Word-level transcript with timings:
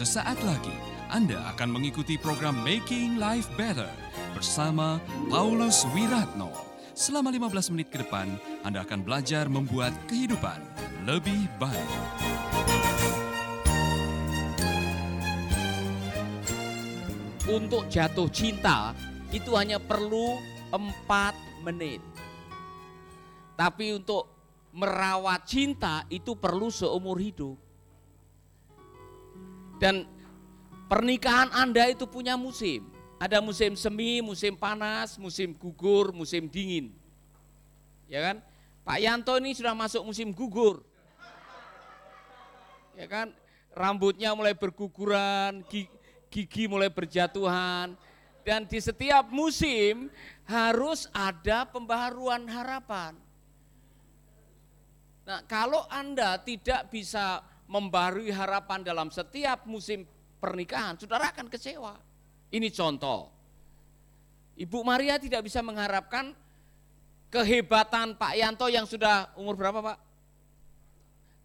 Sesaat 0.00 0.40
lagi 0.48 0.72
Anda 1.12 1.36
akan 1.52 1.76
mengikuti 1.76 2.16
program 2.16 2.56
Making 2.64 3.20
Life 3.20 3.52
Better 3.52 3.92
bersama 4.32 4.96
Paulus 5.28 5.84
Wiratno. 5.92 6.48
Selama 6.96 7.28
15 7.28 7.68
menit 7.76 7.92
ke 7.92 8.00
depan, 8.00 8.32
Anda 8.64 8.80
akan 8.80 9.04
belajar 9.04 9.52
membuat 9.52 9.92
kehidupan 10.08 10.56
lebih 11.04 11.44
baik. 11.60 11.92
Untuk 17.44 17.84
jatuh 17.92 18.32
cinta 18.32 18.96
itu 19.28 19.52
hanya 19.52 19.76
perlu 19.76 20.40
4 20.72 21.60
menit. 21.60 22.00
Tapi 23.52 24.00
untuk 24.00 24.32
merawat 24.72 25.44
cinta 25.44 26.08
itu 26.08 26.32
perlu 26.40 26.72
seumur 26.72 27.20
hidup. 27.20 27.69
Dan 29.80 30.04
pernikahan 30.92 31.48
Anda 31.56 31.88
itu 31.88 32.04
punya 32.04 32.36
musim. 32.36 32.84
Ada 33.16 33.40
musim 33.40 33.72
semi, 33.76 34.20
musim 34.20 34.52
panas, 34.52 35.16
musim 35.16 35.56
gugur, 35.56 36.12
musim 36.12 36.44
dingin. 36.44 36.92
Ya 38.04 38.20
kan? 38.20 38.36
Pak 38.84 38.98
Yanto 39.00 39.36
ini 39.40 39.56
sudah 39.56 39.72
masuk 39.72 40.04
musim 40.04 40.36
gugur. 40.36 40.84
Ya 42.92 43.08
kan? 43.08 43.32
Rambutnya 43.72 44.36
mulai 44.36 44.52
berguguran, 44.52 45.64
gigi 46.28 46.64
mulai 46.68 46.92
berjatuhan. 46.92 47.96
Dan 48.44 48.64
di 48.64 48.80
setiap 48.80 49.28
musim 49.32 50.08
harus 50.48 51.08
ada 51.12 51.68
pembaharuan 51.68 52.44
harapan. 52.48 53.16
Nah, 55.28 55.44
kalau 55.46 55.84
Anda 55.92 56.40
tidak 56.40 56.88
bisa 56.88 57.44
membarui 57.70 58.34
harapan 58.34 58.82
dalam 58.82 59.14
setiap 59.14 59.62
musim 59.62 60.02
pernikahan, 60.42 60.98
saudara 60.98 61.30
akan 61.30 61.46
kecewa. 61.46 61.94
Ini 62.50 62.66
contoh. 62.74 63.30
Ibu 64.58 64.82
Maria 64.82 65.22
tidak 65.22 65.46
bisa 65.46 65.62
mengharapkan 65.62 66.34
kehebatan 67.30 68.18
Pak 68.18 68.34
Yanto 68.34 68.66
yang 68.66 68.90
sudah 68.90 69.30
umur 69.38 69.54
berapa 69.54 69.78
Pak? 69.78 69.98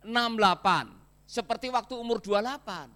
68. 0.01 1.29
Seperti 1.29 1.69
waktu 1.69 1.93
umur 1.93 2.17
28. 2.17 2.89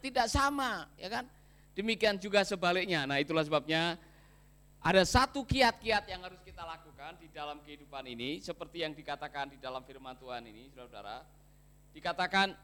Tidak 0.00 0.26
sama, 0.26 0.88
ya 0.96 1.12
kan? 1.12 1.28
Demikian 1.76 2.16
juga 2.16 2.42
sebaliknya. 2.48 3.04
Nah 3.04 3.20
itulah 3.20 3.44
sebabnya 3.44 4.00
ada 4.80 5.04
satu 5.04 5.44
kiat-kiat 5.44 6.08
yang 6.08 6.24
harus 6.24 6.40
kita 6.42 6.64
lakukan 6.64 7.20
di 7.20 7.28
dalam 7.30 7.60
kehidupan 7.60 8.08
ini. 8.08 8.40
Seperti 8.40 8.82
yang 8.82 8.96
dikatakan 8.96 9.52
di 9.52 9.60
dalam 9.60 9.84
firman 9.84 10.16
Tuhan 10.18 10.42
ini, 10.48 10.72
saudara-saudara 10.74 11.41
dikatakan 11.92 12.56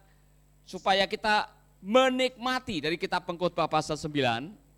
supaya 0.65 1.05
kita 1.05 1.49
menikmati 1.79 2.83
dari 2.83 2.99
kitab 2.99 3.25
pengkhotbah 3.25 3.71
pasal 3.71 3.95
9 3.95 4.11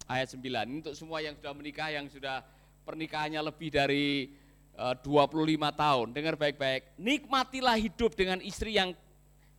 ayat 0.04 0.28
9 0.36 0.42
ini 0.42 0.76
untuk 0.84 0.94
semua 0.98 1.24
yang 1.24 1.32
sudah 1.38 1.52
menikah 1.56 1.88
yang 1.88 2.06
sudah 2.10 2.44
pernikahannya 2.84 3.40
lebih 3.40 3.70
dari 3.72 4.34
eh, 4.74 4.94
uh, 4.94 4.94
25 4.98 5.30
tahun. 5.74 6.06
Dengar 6.10 6.34
baik-baik. 6.34 6.98
Nikmatilah 6.98 7.78
hidup 7.78 8.12
dengan 8.18 8.42
istri 8.42 8.76
yang 8.76 8.92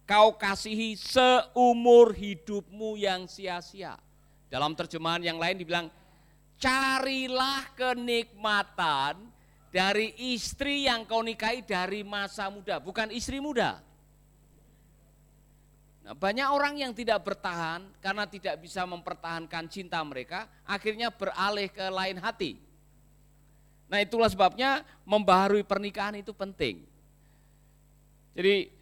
kau 0.04 0.36
kasihi 0.36 1.00
seumur 1.00 2.12
hidupmu 2.12 3.00
yang 3.00 3.26
sia-sia. 3.32 3.96
Dalam 4.52 4.76
terjemahan 4.76 5.24
yang 5.24 5.40
lain 5.40 5.56
dibilang 5.56 5.88
carilah 6.60 7.64
kenikmatan 7.74 9.32
dari 9.72 10.12
istri 10.36 10.86
yang 10.92 11.08
kau 11.08 11.24
nikahi 11.24 11.64
dari 11.64 12.04
masa 12.04 12.52
muda. 12.52 12.84
Bukan 12.84 13.16
istri 13.16 13.40
muda 13.40 13.80
Nah, 16.12 16.20
banyak 16.20 16.44
orang 16.44 16.76
yang 16.76 16.92
tidak 16.92 17.24
bertahan 17.24 17.88
karena 18.04 18.28
tidak 18.28 18.60
bisa 18.60 18.84
mempertahankan 18.84 19.64
cinta 19.72 19.96
mereka, 20.04 20.44
akhirnya 20.68 21.08
beralih 21.08 21.72
ke 21.72 21.88
lain 21.88 22.20
hati. 22.20 22.60
Nah, 23.88 24.04
itulah 24.04 24.28
sebabnya 24.28 24.84
membaharui 25.08 25.64
pernikahan 25.64 26.20
itu 26.20 26.36
penting. 26.36 26.84
Jadi, 28.36 28.76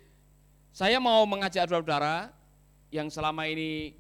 saya 0.74 0.98
mau 0.98 1.22
mengajak 1.30 1.70
saudara-saudara 1.70 2.34
yang 2.90 3.14
selama 3.14 3.46
ini 3.46 3.94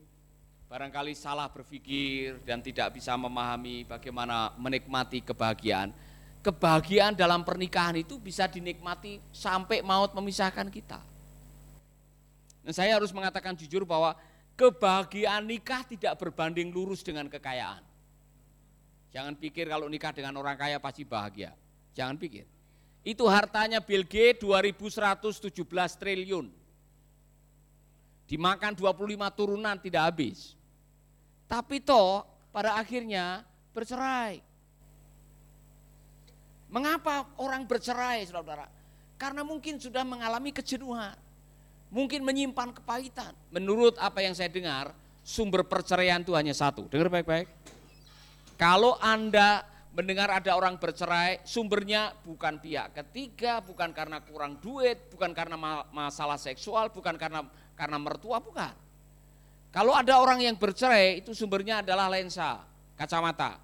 barangkali 0.66 1.14
salah 1.14 1.54
berpikir 1.54 2.42
dan 2.42 2.66
tidak 2.66 2.98
bisa 2.98 3.14
memahami 3.14 3.86
bagaimana 3.86 4.58
menikmati 4.58 5.22
kebahagiaan. 5.22 5.94
Kebahagiaan 6.42 7.14
dalam 7.14 7.46
pernikahan 7.46 8.02
itu 8.02 8.18
bisa 8.18 8.50
dinikmati 8.50 9.22
sampai 9.30 9.86
maut 9.86 10.18
memisahkan 10.18 10.66
kita. 10.74 11.09
Dan 12.70 12.78
saya 12.78 13.02
harus 13.02 13.10
mengatakan 13.10 13.58
jujur 13.58 13.82
bahwa 13.82 14.14
kebahagiaan 14.54 15.42
nikah 15.42 15.82
tidak 15.90 16.14
berbanding 16.22 16.70
lurus 16.70 17.02
dengan 17.02 17.26
kekayaan. 17.26 17.82
Jangan 19.10 19.34
pikir 19.34 19.66
kalau 19.66 19.90
nikah 19.90 20.14
dengan 20.14 20.38
orang 20.38 20.54
kaya 20.54 20.78
pasti 20.78 21.02
bahagia. 21.02 21.58
Jangan 21.98 22.14
pikir. 22.22 22.46
Itu 23.02 23.26
hartanya 23.26 23.82
Bill 23.82 24.06
Gates 24.06 24.46
2117 24.46 25.50
triliun. 25.98 26.54
Dimakan 28.30 28.78
25 28.78 29.18
turunan 29.34 29.74
tidak 29.82 30.06
habis. 30.06 30.54
Tapi 31.50 31.82
toh 31.82 32.22
pada 32.54 32.78
akhirnya 32.78 33.42
bercerai. 33.74 34.46
Mengapa 36.70 37.34
orang 37.42 37.66
bercerai 37.66 38.30
saudara-saudara? 38.30 38.70
Karena 39.18 39.42
mungkin 39.42 39.82
sudah 39.82 40.06
mengalami 40.06 40.54
kejenuhan 40.54 41.18
mungkin 41.90 42.22
menyimpan 42.26 42.74
kepahitan. 42.82 43.34
Menurut 43.54 43.98
apa 43.98 44.22
yang 44.22 44.34
saya 44.38 44.50
dengar, 44.50 44.94
sumber 45.26 45.66
perceraian 45.66 46.22
itu 46.22 46.34
hanya 46.38 46.54
satu. 46.54 46.86
Dengar 46.88 47.10
baik-baik. 47.10 47.50
Kalau 48.56 48.98
Anda 49.02 49.66
mendengar 49.94 50.30
ada 50.30 50.54
orang 50.54 50.78
bercerai, 50.78 51.42
sumbernya 51.44 52.14
bukan 52.24 52.62
pihak 52.62 52.94
ketiga, 52.94 53.60
bukan 53.66 53.90
karena 53.92 54.22
kurang 54.22 54.62
duit, 54.62 55.10
bukan 55.10 55.34
karena 55.34 55.58
masalah 55.90 56.38
seksual, 56.38 56.94
bukan 56.94 57.18
karena 57.18 57.44
karena 57.74 57.98
mertua, 57.98 58.38
bukan. 58.40 58.74
Kalau 59.70 59.94
ada 59.94 60.18
orang 60.18 60.42
yang 60.42 60.58
bercerai, 60.58 61.22
itu 61.22 61.34
sumbernya 61.34 61.86
adalah 61.86 62.10
lensa, 62.10 62.62
kacamata. 62.98 63.62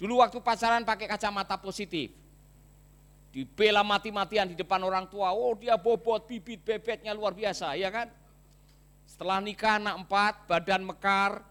Dulu 0.00 0.24
waktu 0.24 0.40
pacaran 0.40 0.80
pakai 0.80 1.04
kacamata 1.04 1.60
positif 1.60 2.19
dibela 3.30 3.86
mati-matian 3.86 4.50
di 4.50 4.56
depan 4.58 4.82
orang 4.82 5.06
tua. 5.06 5.30
Oh 5.30 5.54
dia 5.54 5.78
bobot, 5.78 6.26
bibit 6.26 6.60
bebetnya 6.66 7.14
luar 7.14 7.32
biasa, 7.32 7.78
ya 7.78 7.88
kan? 7.88 8.10
Setelah 9.06 9.38
nikah 9.42 9.78
anak 9.78 9.94
empat, 10.06 10.34
badan 10.46 10.82
mekar, 10.86 11.42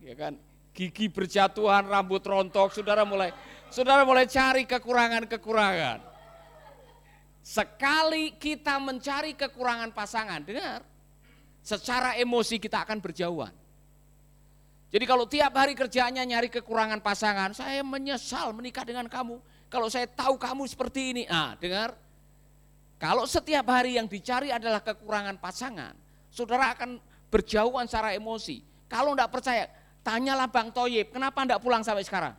ya 0.00 0.14
kan? 0.16 0.36
Gigi 0.76 1.08
berjatuhan, 1.08 1.88
rambut 1.88 2.20
rontok, 2.20 2.76
saudara 2.76 3.08
mulai, 3.08 3.32
saudara 3.72 4.04
mulai 4.04 4.28
cari 4.28 4.68
kekurangan-kekurangan. 4.68 6.04
Sekali 7.40 8.36
kita 8.36 8.76
mencari 8.76 9.32
kekurangan 9.32 9.96
pasangan, 9.96 10.44
dengar, 10.44 10.84
secara 11.64 12.12
emosi 12.20 12.60
kita 12.60 12.84
akan 12.84 13.00
berjauhan. 13.00 13.54
Jadi 14.92 15.04
kalau 15.08 15.24
tiap 15.24 15.52
hari 15.56 15.72
kerjaannya 15.72 16.22
nyari 16.28 16.48
kekurangan 16.52 17.00
pasangan, 17.00 17.56
saya 17.56 17.80
menyesal 17.80 18.52
menikah 18.52 18.84
dengan 18.84 19.08
kamu 19.08 19.40
kalau 19.66 19.90
saya 19.90 20.06
tahu 20.06 20.38
kamu 20.38 20.64
seperti 20.70 21.00
ini, 21.12 21.22
ah 21.26 21.58
dengar, 21.58 21.98
kalau 22.96 23.28
setiap 23.28 23.66
hari 23.68 24.00
yang 24.00 24.08
dicari 24.08 24.48
adalah 24.54 24.80
kekurangan 24.80 25.36
pasangan, 25.36 25.92
saudara 26.32 26.72
akan 26.72 26.96
berjauhan 27.28 27.84
secara 27.84 28.14
emosi. 28.14 28.62
Kalau 28.86 29.12
enggak 29.12 29.28
percaya, 29.28 29.66
tanyalah 30.06 30.48
Bang 30.48 30.70
Toyib, 30.70 31.10
kenapa 31.10 31.42
enggak 31.42 31.60
pulang 31.60 31.82
sampai 31.82 32.06
sekarang? 32.06 32.34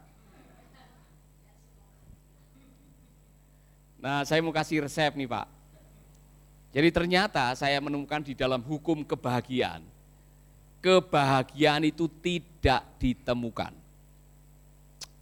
Nah 3.98 4.24
saya 4.24 4.40
mau 4.40 4.56
kasih 4.56 4.88
resep 4.88 5.14
nih 5.18 5.28
Pak. 5.28 5.48
Jadi 6.72 6.90
ternyata 6.94 7.52
saya 7.58 7.82
menemukan 7.82 8.22
di 8.22 8.38
dalam 8.38 8.62
hukum 8.62 9.02
kebahagiaan, 9.04 9.82
kebahagiaan 10.80 11.84
itu 11.90 12.08
tidak 12.22 12.86
ditemukan. 13.02 13.74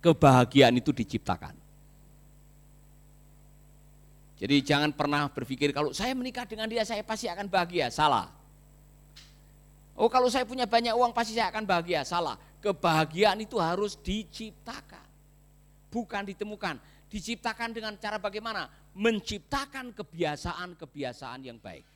Kebahagiaan 0.04 0.76
itu 0.78 0.94
diciptakan. 0.94 1.65
Jadi 4.46 4.62
jangan 4.62 4.94
pernah 4.94 5.26
berpikir 5.26 5.74
kalau 5.74 5.90
saya 5.90 6.14
menikah 6.14 6.46
dengan 6.46 6.70
dia 6.70 6.86
saya 6.86 7.02
pasti 7.02 7.26
akan 7.26 7.50
bahagia, 7.50 7.90
salah. 7.90 8.30
Oh 9.98 10.06
kalau 10.06 10.30
saya 10.30 10.46
punya 10.46 10.70
banyak 10.70 10.94
uang 10.94 11.18
pasti 11.18 11.34
saya 11.34 11.50
akan 11.50 11.66
bahagia, 11.66 12.06
salah. 12.06 12.38
Kebahagiaan 12.62 13.42
itu 13.42 13.58
harus 13.58 13.98
diciptakan, 13.98 15.02
bukan 15.90 16.30
ditemukan. 16.30 16.78
Diciptakan 17.10 17.74
dengan 17.74 17.98
cara 17.98 18.22
bagaimana? 18.22 18.70
Menciptakan 18.94 19.90
kebiasaan-kebiasaan 19.98 21.42
yang 21.42 21.58
baik. 21.58 21.90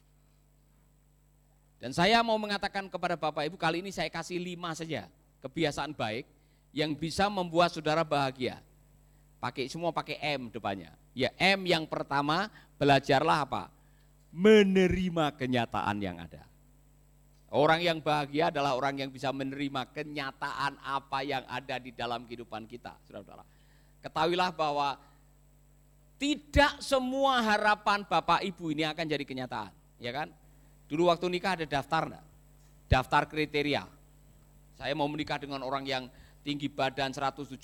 Dan 1.78 1.94
saya 1.94 2.18
mau 2.26 2.42
mengatakan 2.42 2.90
kepada 2.90 3.14
Bapak 3.14 3.46
Ibu 3.46 3.62
kali 3.62 3.86
ini 3.86 3.94
saya 3.94 4.10
kasih 4.10 4.42
lima 4.42 4.74
saja 4.74 5.06
kebiasaan 5.46 5.94
baik 5.94 6.26
yang 6.74 6.98
bisa 6.98 7.30
membuat 7.30 7.78
saudara 7.78 8.02
bahagia. 8.02 8.58
Pakai 9.38 9.70
semua 9.70 9.94
pakai 9.94 10.18
M 10.18 10.50
depannya. 10.50 10.98
Ya 11.20 11.36
M 11.36 11.68
yang 11.68 11.84
pertama 11.84 12.48
belajarlah 12.80 13.44
apa? 13.44 13.68
Menerima 14.32 15.36
kenyataan 15.36 16.00
yang 16.00 16.16
ada. 16.16 16.48
Orang 17.52 17.84
yang 17.84 18.00
bahagia 18.00 18.54
adalah 18.54 18.78
orang 18.80 19.04
yang 19.04 19.12
bisa 19.12 19.34
menerima 19.36 19.90
kenyataan 19.92 20.80
apa 20.80 21.20
yang 21.28 21.44
ada 21.50 21.76
di 21.82 21.92
dalam 21.92 22.24
kehidupan 22.24 22.64
kita, 22.70 22.96
saudara-saudara. 23.04 23.44
Ketahuilah 24.00 24.54
bahwa 24.56 24.96
tidak 26.22 26.80
semua 26.80 27.44
harapan 27.44 28.06
Bapak 28.08 28.46
Ibu 28.46 28.72
ini 28.72 28.88
akan 28.88 29.04
jadi 29.04 29.26
kenyataan, 29.26 29.74
ya 30.00 30.14
kan? 30.16 30.32
Dulu 30.88 31.10
waktu 31.12 31.26
nikah 31.28 31.60
ada 31.60 31.66
daftar 31.68 32.08
enggak? 32.08 32.26
Daftar 32.86 33.28
kriteria. 33.28 33.84
Saya 34.78 34.94
mau 34.96 35.10
menikah 35.12 35.42
dengan 35.42 35.66
orang 35.66 35.84
yang 35.84 36.08
tinggi 36.46 36.70
badan 36.72 37.12
175, 37.12 37.58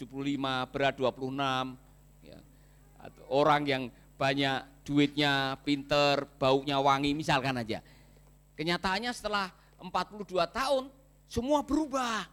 berat 0.74 0.98
26, 0.98 1.78
ya. 2.26 2.38
Orang 3.30 3.62
yang 3.66 3.84
banyak 4.16 4.64
duitnya, 4.86 5.60
pinter, 5.66 6.30
baunya 6.38 6.78
wangi, 6.80 7.12
misalkan 7.18 7.58
aja. 7.58 7.82
Kenyataannya 8.56 9.12
setelah 9.12 9.52
42 9.82 10.46
tahun, 10.50 10.88
semua 11.28 11.66
berubah. 11.66 12.30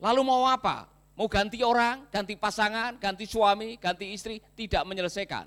Lalu 0.00 0.22
mau 0.24 0.48
apa? 0.48 0.88
Mau 1.12 1.28
ganti 1.28 1.60
orang, 1.60 2.08
ganti 2.08 2.34
pasangan, 2.34 2.96
ganti 2.96 3.28
suami, 3.28 3.76
ganti 3.76 4.16
istri, 4.16 4.40
tidak 4.56 4.82
menyelesaikan. 4.88 5.44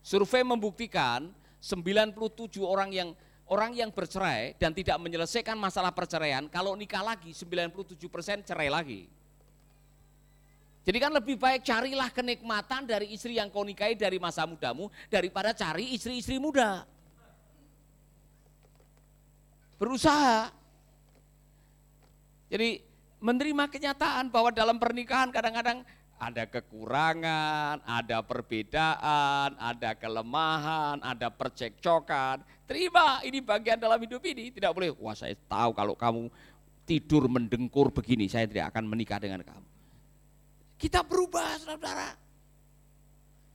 Survei 0.00 0.46
membuktikan 0.46 1.28
97 1.60 2.62
orang 2.62 2.90
yang 2.94 3.10
orang 3.46 3.74
yang 3.74 3.90
bercerai 3.94 4.58
dan 4.58 4.74
tidak 4.74 4.98
menyelesaikan 4.98 5.54
masalah 5.54 5.94
perceraian, 5.94 6.46
kalau 6.50 6.74
nikah 6.74 7.02
lagi 7.02 7.30
97 7.30 8.10
persen 8.10 8.42
cerai 8.42 8.70
lagi. 8.70 9.06
Jadi 10.86 10.98
kan 11.02 11.10
lebih 11.10 11.34
baik 11.34 11.66
carilah 11.66 12.06
kenikmatan 12.14 12.86
dari 12.86 13.10
istri 13.10 13.42
yang 13.42 13.50
kau 13.50 13.66
nikahi 13.66 13.98
dari 13.98 14.22
masa 14.22 14.46
mudamu 14.46 14.86
daripada 15.10 15.50
cari 15.50 15.98
istri-istri 15.98 16.38
muda 16.38 16.86
berusaha. 19.82 20.54
Jadi 22.46 22.80
menerima 23.18 23.66
kenyataan 23.66 24.30
bahwa 24.30 24.54
dalam 24.54 24.78
pernikahan 24.78 25.34
kadang-kadang 25.34 25.82
ada 26.16 26.48
kekurangan, 26.48 27.84
ada 27.84 28.24
perbedaan, 28.24 29.58
ada 29.58 29.90
kelemahan, 29.98 31.02
ada 31.04 31.28
percekcokan. 31.28 32.40
Terima, 32.64 33.20
ini 33.20 33.44
bagian 33.44 33.76
dalam 33.76 34.00
hidup 34.00 34.24
ini. 34.24 34.48
Tidak 34.48 34.72
boleh, 34.72 34.96
wah 34.96 35.12
saya 35.12 35.36
tahu 35.50 35.76
kalau 35.76 35.92
kamu 35.92 36.32
tidur 36.88 37.28
mendengkur 37.28 37.92
begini, 37.92 38.30
saya 38.32 38.48
tidak 38.48 38.72
akan 38.72 38.88
menikah 38.88 39.20
dengan 39.20 39.44
kamu. 39.44 39.75
Kita 40.76 41.00
berubah, 41.00 41.56
saudara-saudara. 41.56 42.12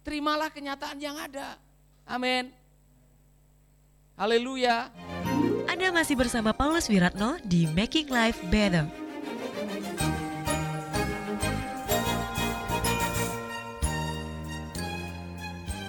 Terimalah 0.01 0.50
kenyataan 0.50 0.97
yang 0.97 1.13
ada. 1.21 1.53
Amin. 2.09 2.50
Haleluya. 4.18 4.89
Anda 5.69 5.94
masih 5.94 6.18
bersama 6.18 6.50
Paulus 6.50 6.89
Wiratno 6.89 7.38
di 7.45 7.69
Making 7.69 8.09
Life 8.09 8.41
Better. 8.50 8.89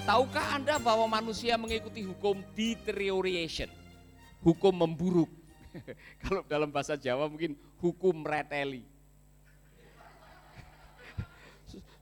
Tahukah 0.04 0.60
Anda 0.60 0.76
bahwa 0.76 1.08
manusia 1.08 1.56
mengikuti 1.56 2.04
hukum 2.04 2.44
deterioration? 2.52 3.72
Hukum 4.44 4.84
memburuk. 4.84 5.32
Kalau 6.28 6.44
dalam 6.44 6.68
bahasa 6.68 7.00
Jawa 7.00 7.24
mungkin 7.24 7.56
hukum 7.80 8.20
reteli. 8.20 8.91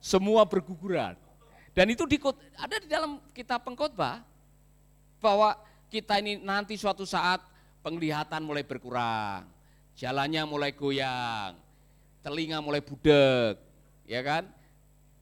Semua 0.01 0.49
berguguran. 0.49 1.15
Dan 1.77 1.93
itu 1.93 2.03
di, 2.09 2.19
ada 2.59 2.77
di 2.81 2.89
dalam 2.91 3.23
kitab 3.31 3.63
pengkhotbah 3.63 4.25
bahwa 5.23 5.55
kita 5.93 6.19
ini 6.19 6.41
nanti 6.41 6.75
suatu 6.75 7.05
saat 7.07 7.45
penglihatan 7.85 8.43
mulai 8.43 8.65
berkurang, 8.65 9.45
jalannya 9.95 10.43
mulai 10.49 10.73
goyang, 10.73 11.55
telinga 12.25 12.59
mulai 12.59 12.81
budek, 12.81 13.61
ya 14.09 14.21
kan? 14.25 14.49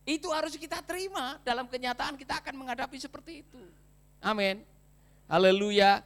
Itu 0.08 0.32
harus 0.32 0.56
kita 0.56 0.80
terima 0.80 1.36
dalam 1.44 1.68
kenyataan 1.68 2.16
kita 2.16 2.40
akan 2.40 2.54
menghadapi 2.64 2.96
seperti 2.96 3.44
itu. 3.44 3.60
Amin. 4.24 4.64
Haleluya. 5.28 6.00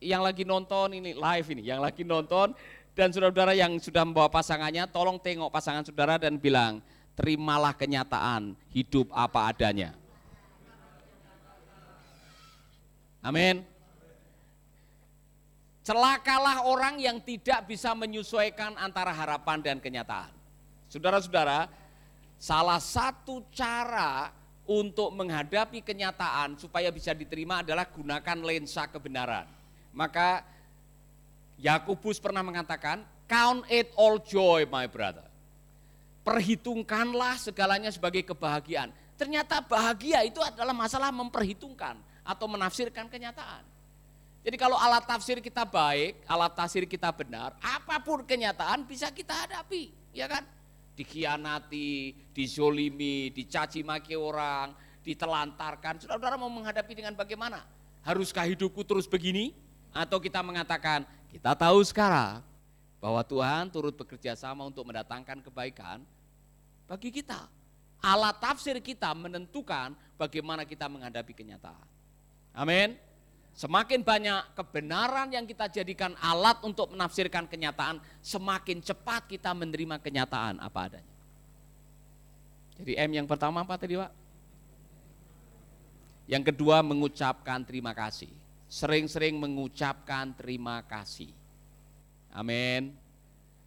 Yang 0.00 0.22
lagi 0.24 0.44
nonton 0.48 0.96
ini 0.96 1.12
live 1.12 1.46
ini, 1.52 1.62
yang 1.64 1.80
lagi 1.84 2.04
nonton 2.04 2.56
dan 2.96 3.12
saudara-saudara 3.12 3.52
yang 3.52 3.76
sudah 3.76 4.04
membawa 4.04 4.32
pasangannya, 4.32 4.88
tolong 4.88 5.20
tengok 5.20 5.52
pasangan 5.52 5.84
saudara 5.84 6.16
dan 6.16 6.40
bilang, 6.40 6.80
terimalah 7.20 7.76
kenyataan 7.76 8.56
hidup 8.72 9.12
apa 9.12 9.52
adanya. 9.52 9.92
Amin. 13.20 13.60
Celakalah 15.84 16.64
orang 16.64 16.96
yang 16.96 17.20
tidak 17.20 17.68
bisa 17.68 17.92
menyesuaikan 17.92 18.72
antara 18.80 19.12
harapan 19.12 19.60
dan 19.60 19.76
kenyataan. 19.76 20.32
Saudara-saudara, 20.88 21.68
salah 22.40 22.80
satu 22.80 23.44
cara 23.52 24.32
untuk 24.64 25.12
menghadapi 25.12 25.84
kenyataan 25.84 26.56
supaya 26.56 26.88
bisa 26.88 27.12
diterima 27.12 27.60
adalah 27.60 27.84
gunakan 27.84 28.38
lensa 28.40 28.88
kebenaran. 28.88 29.44
Maka 29.92 30.40
Yakobus 31.60 32.16
pernah 32.16 32.40
mengatakan, 32.40 33.04
count 33.28 33.68
it 33.68 33.92
all 33.92 34.16
joy 34.16 34.64
my 34.64 34.88
brother. 34.88 35.29
Perhitungkanlah 36.30 37.42
segalanya 37.42 37.90
sebagai 37.90 38.22
kebahagiaan. 38.22 38.94
Ternyata 39.18 39.58
bahagia 39.66 40.22
itu 40.22 40.38
adalah 40.38 40.70
masalah 40.70 41.10
memperhitungkan 41.10 41.98
atau 42.22 42.46
menafsirkan 42.46 43.10
kenyataan. 43.10 43.66
Jadi 44.46 44.54
kalau 44.54 44.78
alat 44.78 45.02
tafsir 45.10 45.42
kita 45.42 45.66
baik, 45.66 46.22
alat 46.30 46.54
tafsir 46.54 46.86
kita 46.86 47.10
benar, 47.10 47.58
apa 47.58 47.98
pun 47.98 48.22
kenyataan 48.22 48.86
bisa 48.86 49.10
kita 49.10 49.34
hadapi, 49.34 49.90
ya 50.14 50.30
kan? 50.30 50.46
Dikhianati, 50.94 52.14
dizolimi, 52.30 53.34
dicaci 53.34 53.82
maki 53.82 54.14
orang, 54.14 54.70
ditelantarkan. 55.02 55.98
Saudara-saudara 55.98 56.38
mau 56.38 56.48
menghadapi 56.48 56.94
dengan 56.94 57.18
bagaimana? 57.18 57.66
Haruskah 58.06 58.46
hidupku 58.46 58.86
terus 58.86 59.10
begini? 59.10 59.50
Atau 59.90 60.22
kita 60.22 60.46
mengatakan, 60.46 61.02
kita 61.26 61.58
tahu 61.58 61.82
sekarang 61.82 62.38
bahwa 63.02 63.20
Tuhan 63.26 63.66
turut 63.74 63.98
bekerja 63.98 64.38
sama 64.38 64.62
untuk 64.62 64.86
mendatangkan 64.86 65.42
kebaikan 65.42 66.00
bagi 66.90 67.14
kita. 67.14 67.46
Alat 68.02 68.42
tafsir 68.42 68.74
kita 68.82 69.14
menentukan 69.14 69.94
bagaimana 70.18 70.66
kita 70.66 70.90
menghadapi 70.90 71.30
kenyataan. 71.30 71.86
Amin. 72.50 72.98
Semakin 73.54 74.02
banyak 74.02 74.56
kebenaran 74.58 75.30
yang 75.30 75.46
kita 75.46 75.70
jadikan 75.70 76.16
alat 76.18 76.58
untuk 76.66 76.90
menafsirkan 76.90 77.46
kenyataan, 77.46 78.02
semakin 78.18 78.82
cepat 78.82 79.30
kita 79.30 79.54
menerima 79.54 80.02
kenyataan 80.02 80.58
apa 80.58 80.90
adanya. 80.90 81.16
Jadi 82.80 82.92
M 82.96 83.10
yang 83.22 83.28
pertama 83.28 83.60
apa 83.62 83.76
tadi 83.76 84.00
Pak? 84.00 84.10
Yang 86.30 86.54
kedua 86.54 86.80
mengucapkan 86.80 87.60
terima 87.62 87.92
kasih. 87.92 88.32
Sering-sering 88.70 89.36
mengucapkan 89.36 90.32
terima 90.32 90.80
kasih. 90.86 91.34
Amin. 92.32 92.96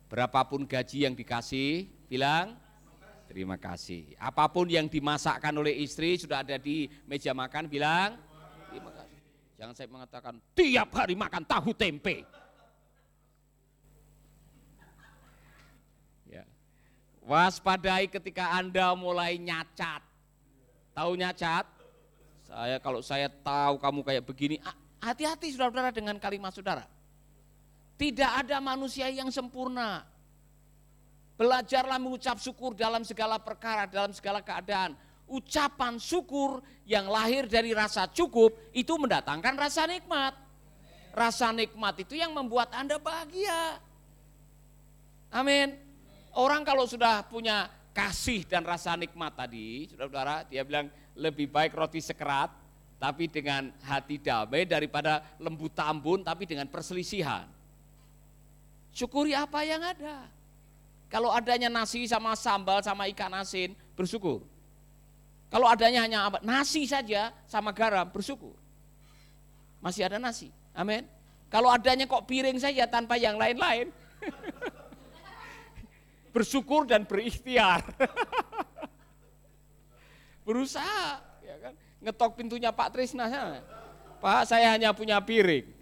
Berapapun 0.07 0.63
gaji 0.65 1.05
yang 1.05 1.13
dikasih, 1.13 1.85
bilang 2.07 2.62
terima 3.33 3.57
kasih. 3.57 4.13
Apa 4.21 4.45
pun 4.45 4.69
yang 4.69 4.85
dimasakkan 4.85 5.49
oleh 5.57 5.81
istri 5.81 6.21
sudah 6.21 6.45
ada 6.45 6.61
di 6.61 6.85
meja 7.09 7.33
makan, 7.33 7.65
bilang 7.65 8.13
terima 8.69 8.93
kasih. 8.93 9.19
Jangan 9.57 9.73
saya 9.73 9.89
mengatakan 9.89 10.33
tiap 10.53 10.93
hari 10.93 11.17
makan 11.17 11.41
tahu 11.41 11.73
tempe. 11.73 12.21
Ya. 16.29 16.45
Waspadai 17.25 18.05
ketika 18.05 18.53
Anda 18.53 18.93
mulai 18.93 19.41
nyacat. 19.41 20.05
Tahu 20.93 21.17
nyacat? 21.17 21.65
Saya 22.45 22.77
kalau 22.77 23.01
saya 23.01 23.33
tahu 23.33 23.81
kamu 23.81 23.99
kayak 24.05 24.23
begini, 24.29 24.61
hati-hati 25.01 25.49
saudara-saudara 25.57 25.89
dengan 25.89 26.21
kalimat 26.21 26.53
saudara. 26.53 26.85
Tidak 27.97 28.45
ada 28.45 28.61
manusia 28.61 29.09
yang 29.09 29.33
sempurna. 29.33 30.12
Belajarlah 31.43 31.99
mengucap 31.99 32.39
syukur 32.39 32.71
dalam 32.71 33.03
segala 33.03 33.35
perkara, 33.35 33.83
dalam 33.83 34.15
segala 34.15 34.39
keadaan 34.39 34.95
ucapan 35.27 35.99
syukur 35.99 36.63
yang 36.87 37.11
lahir 37.11 37.51
dari 37.51 37.75
rasa 37.75 38.07
cukup 38.07 38.55
itu 38.71 38.95
mendatangkan 38.95 39.51
rasa 39.59 39.83
nikmat. 39.83 40.39
Rasa 41.11 41.51
nikmat 41.51 41.99
itu 41.99 42.15
yang 42.15 42.31
membuat 42.31 42.71
Anda 42.71 42.95
bahagia. 42.95 43.75
Amin. 45.35 45.75
Orang 46.31 46.63
kalau 46.63 46.87
sudah 46.87 47.27
punya 47.27 47.67
kasih 47.91 48.47
dan 48.47 48.63
rasa 48.63 48.95
nikmat 48.95 49.35
tadi, 49.35 49.91
saudara-saudara, 49.91 50.47
dia 50.47 50.63
bilang 50.63 50.87
lebih 51.11 51.51
baik 51.51 51.75
roti 51.75 51.99
sekerat, 51.99 52.55
tapi 53.03 53.27
dengan 53.27 53.67
hati 53.83 54.15
damai 54.15 54.63
daripada 54.63 55.21
lembu 55.43 55.67
tambun, 55.67 56.23
tapi 56.23 56.47
dengan 56.47 56.71
perselisihan. 56.71 57.51
Syukuri 58.95 59.35
apa 59.35 59.59
yang 59.67 59.83
ada. 59.83 60.25
Kalau 61.13 61.29
adanya 61.29 61.69
nasi 61.69 62.09
sama 62.09 62.33
sambal 62.33 62.81
sama 62.81 63.05
ikan 63.13 63.29
asin, 63.37 63.77
bersyukur. 63.93 64.41
Kalau 65.53 65.69
adanya 65.69 66.01
hanya 66.01 66.33
nasi 66.41 66.89
saja 66.89 67.29
sama 67.45 67.69
garam, 67.69 68.09
bersyukur. 68.09 68.57
Masih 69.77 70.09
ada 70.09 70.17
nasi. 70.17 70.49
Amin. 70.73 71.05
Kalau 71.53 71.69
adanya 71.69 72.09
kok 72.09 72.25
piring 72.25 72.57
saja 72.57 72.89
tanpa 72.89 73.21
yang 73.21 73.37
lain-lain. 73.37 73.93
Bersyukur 76.33 76.89
dan 76.89 77.05
berikhtiar. 77.05 77.85
Berusaha, 80.49 81.21
ya 81.45 81.55
kan? 81.61 81.73
Ngetok 82.01 82.41
pintunya 82.41 82.73
Pak 82.73 82.89
Trisna 82.89 83.29
sana. 83.29 83.61
Pak, 84.17 84.49
saya 84.49 84.73
hanya 84.73 84.89
punya 84.97 85.21
piring. 85.21 85.72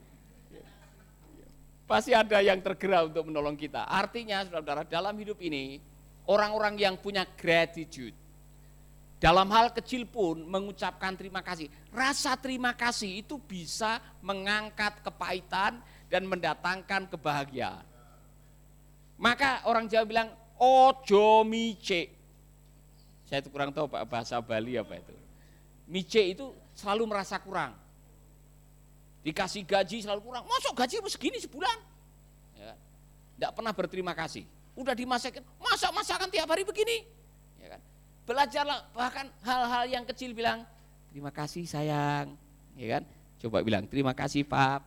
Pasti 1.91 2.15
ada 2.15 2.39
yang 2.39 2.63
tergerak 2.63 3.12
untuk 3.12 3.27
menolong 3.27 3.60
kita. 3.60 3.83
Artinya, 3.83 4.48
saudara-saudara, 4.48 4.88
dalam 4.88 5.12
hidup 5.19 5.36
ini, 5.43 5.83
orang-orang 6.24 6.79
yang 6.79 6.95
punya 6.95 7.27
gratitude, 7.36 8.15
dalam 9.19 9.51
hal 9.51 9.75
kecil 9.75 10.07
pun 10.07 10.39
mengucapkan 10.48 11.19
terima 11.19 11.43
kasih. 11.43 11.67
Rasa 11.91 12.39
terima 12.39 12.71
kasih 12.71 13.19
itu 13.19 13.36
bisa 13.36 14.00
mengangkat 14.24 15.03
kepahitan 15.03 15.83
dan 16.07 16.24
mendatangkan 16.31 17.12
kebahagiaan. 17.12 17.83
Maka 19.19 19.67
orang 19.67 19.91
Jawa 19.91 20.07
bilang 20.07 20.31
ojo 20.55 21.43
mice. 21.43 22.07
Saya 23.27 23.43
itu 23.43 23.51
kurang 23.51 23.75
tahu 23.75 23.91
bahasa 24.07 24.39
Bali 24.39 24.79
apa 24.79 24.95
itu. 24.95 25.12
Mice 25.91 26.24
itu 26.24 26.55
selalu 26.71 27.03
merasa 27.03 27.36
kurang. 27.36 27.75
Dikasih 29.21 29.61
gaji 29.61 30.01
selalu 30.01 30.21
kurang. 30.25 30.43
Masuk 30.49 30.73
gaji 30.73 30.97
segini 31.13 31.37
sebulan. 31.37 31.77
Ya. 32.57 32.73
Tidak 33.37 33.51
pernah 33.53 33.73
berterima 33.73 34.13
kasih. 34.17 34.45
Udah 34.73 34.97
dimasakin, 34.97 35.43
masak 35.61 35.91
masakan 35.93 36.27
tiap 36.31 36.49
hari 36.49 36.65
begini. 36.65 37.05
Ya 37.61 37.77
kan? 37.77 37.81
Belajarlah 38.25 38.79
bahkan 38.95 39.27
hal-hal 39.45 39.83
yang 39.91 40.03
kecil 40.07 40.33
bilang, 40.33 40.65
terima 41.13 41.29
kasih 41.29 41.67
sayang. 41.69 42.33
Ya 42.73 42.97
kan? 42.97 43.03
Coba 43.41 43.61
bilang, 43.61 43.85
terima 43.85 44.13
kasih 44.13 44.45
pap. 44.45 44.85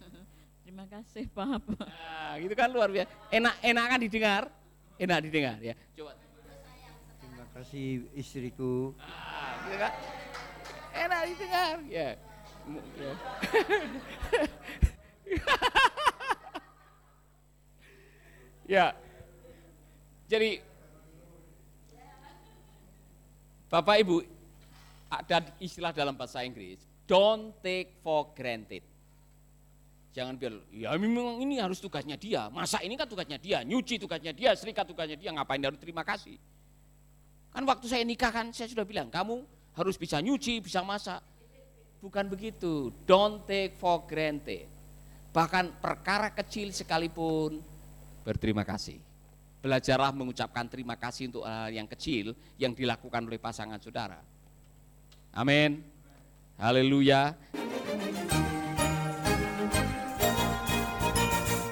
Terima 0.64 0.88
kasih 0.88 1.28
pap. 1.30 1.60
Nah, 1.68 2.40
gitu 2.40 2.56
kan 2.56 2.72
luar 2.72 2.88
biasa. 2.88 3.08
Enak, 3.28 3.54
enak 3.60 3.84
kan 3.92 3.98
didengar? 4.00 4.42
Enak 4.96 5.18
didengar 5.28 5.56
ya. 5.60 5.76
Coba. 5.92 6.16
Terima 7.20 7.46
kasih 7.52 8.08
istriku. 8.16 8.96
Nah, 8.96 9.68
gitu 9.68 9.76
kan? 9.76 9.92
Enak 10.96 11.20
didengar 11.28 11.76
ya. 11.92 12.08
Ya. 12.70 13.12
ya. 18.72 18.86
Jadi 20.28 20.64
Bapak 23.72 23.96
Ibu 24.04 24.20
ada 25.12 25.48
istilah 25.60 25.92
dalam 25.92 26.16
bahasa 26.16 26.44
Inggris, 26.44 26.80
don't 27.08 27.56
take 27.64 28.00
for 28.00 28.32
granted. 28.36 28.84
Jangan 30.12 30.36
biar, 30.36 30.60
ya 30.68 30.92
memang 31.00 31.40
ini 31.40 31.56
harus 31.56 31.80
tugasnya 31.80 32.20
dia, 32.20 32.52
masak 32.52 32.84
ini 32.84 33.00
kan 33.00 33.08
tugasnya 33.08 33.40
dia, 33.40 33.64
nyuci 33.64 33.96
tugasnya 33.96 34.36
dia, 34.36 34.52
serikat 34.52 34.84
tugasnya 34.84 35.16
dia, 35.16 35.32
ngapain 35.32 35.60
harus 35.60 35.80
terima 35.80 36.04
kasih. 36.04 36.36
Kan 37.48 37.64
waktu 37.64 37.88
saya 37.88 38.04
nikah 38.04 38.28
kan 38.28 38.52
saya 38.52 38.68
sudah 38.68 38.84
bilang, 38.84 39.08
kamu 39.08 39.40
harus 39.72 39.96
bisa 39.96 40.20
nyuci, 40.20 40.60
bisa 40.60 40.84
masak. 40.84 41.24
Bukan 42.02 42.26
begitu, 42.26 42.90
don't 43.06 43.46
take 43.46 43.78
for 43.78 44.02
granted. 44.10 44.66
Bahkan 45.30 45.78
perkara 45.78 46.34
kecil 46.34 46.74
sekalipun 46.74 47.62
berterima 48.26 48.66
kasih. 48.66 48.98
Belajarlah 49.62 50.10
mengucapkan 50.10 50.66
terima 50.66 50.98
kasih 50.98 51.30
untuk 51.30 51.46
hal 51.46 51.70
yang 51.70 51.86
kecil 51.86 52.34
yang 52.58 52.74
dilakukan 52.74 53.22
oleh 53.22 53.38
pasangan 53.38 53.78
saudara. 53.78 54.18
Amin. 55.30 55.78
Haleluya. 56.58 57.38